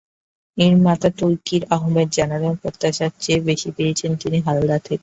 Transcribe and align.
নির্মাতা 0.57 1.09
তৌকীর 1.19 1.63
আহমেদ 1.75 2.07
জানালেন, 2.11 2.53
প্রত্যাশার 2.55 3.11
চেয়ে 3.19 3.41
বেশি 3.41 3.69
পেয়েছেন 3.77 4.11
তিনি 4.21 4.37
হালদা 4.39 4.77
থেকে। 4.79 4.99